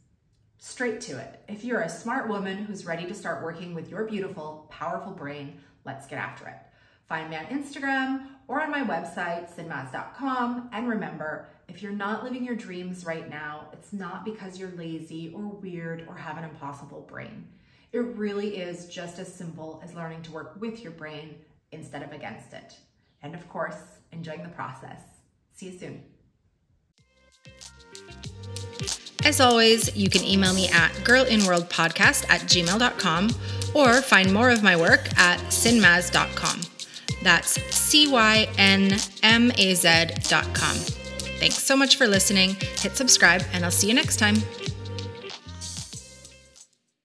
Straight 0.64 1.00
to 1.00 1.18
it. 1.18 1.42
If 1.48 1.64
you're 1.64 1.80
a 1.80 1.88
smart 1.88 2.28
woman 2.28 2.56
who's 2.56 2.86
ready 2.86 3.04
to 3.06 3.14
start 3.14 3.42
working 3.42 3.74
with 3.74 3.90
your 3.90 4.04
beautiful, 4.04 4.68
powerful 4.70 5.10
brain, 5.10 5.58
let's 5.84 6.06
get 6.06 6.20
after 6.20 6.46
it. 6.46 6.56
Find 7.08 7.28
me 7.28 7.34
on 7.34 7.46
Instagram 7.46 8.28
or 8.46 8.62
on 8.62 8.70
my 8.70 8.84
website, 8.84 9.52
cynmaz.com. 9.52 10.70
And 10.72 10.88
remember, 10.88 11.48
if 11.66 11.82
you're 11.82 11.90
not 11.90 12.22
living 12.22 12.44
your 12.44 12.54
dreams 12.54 13.04
right 13.04 13.28
now, 13.28 13.70
it's 13.72 13.92
not 13.92 14.24
because 14.24 14.56
you're 14.56 14.70
lazy 14.76 15.32
or 15.34 15.42
weird 15.42 16.06
or 16.06 16.14
have 16.14 16.38
an 16.38 16.44
impossible 16.44 17.08
brain. 17.10 17.48
It 17.90 17.98
really 17.98 18.58
is 18.58 18.86
just 18.86 19.18
as 19.18 19.34
simple 19.34 19.82
as 19.84 19.94
learning 19.94 20.22
to 20.22 20.30
work 20.30 20.54
with 20.60 20.80
your 20.80 20.92
brain 20.92 21.34
instead 21.72 22.04
of 22.04 22.12
against 22.12 22.52
it. 22.52 22.76
And 23.20 23.34
of 23.34 23.48
course, 23.48 23.82
enjoying 24.12 24.44
the 24.44 24.48
process. 24.50 25.00
See 25.56 25.70
you 25.70 25.78
soon. 25.80 26.04
As 29.24 29.40
always, 29.40 29.94
you 29.96 30.10
can 30.10 30.24
email 30.24 30.52
me 30.52 30.68
at 30.68 30.92
girlinworldpodcast 31.04 32.28
at 32.28 32.42
gmail.com 32.42 33.30
or 33.74 34.02
find 34.02 34.32
more 34.32 34.50
of 34.50 34.62
my 34.62 34.76
work 34.76 35.08
at 35.18 35.38
cynmaz.com. 35.48 36.60
That's 37.22 37.60
C 37.74 38.08
Y 38.08 38.48
N 38.58 38.98
M 39.22 39.52
A 39.56 39.74
Z.com. 39.74 40.76
Thanks 41.38 41.58
so 41.58 41.76
much 41.76 41.96
for 41.96 42.06
listening. 42.06 42.56
Hit 42.78 42.96
subscribe, 42.96 43.42
and 43.52 43.64
I'll 43.64 43.70
see 43.70 43.88
you 43.88 43.94
next 43.94 44.18
time. 44.18 44.36